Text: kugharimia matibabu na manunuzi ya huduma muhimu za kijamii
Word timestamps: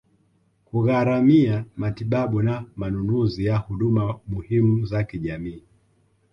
kugharimia 0.65 1.65
matibabu 1.77 2.41
na 2.41 2.65
manunuzi 2.75 3.45
ya 3.45 3.57
huduma 3.57 4.19
muhimu 4.27 4.85
za 4.85 5.03
kijamii 5.03 5.63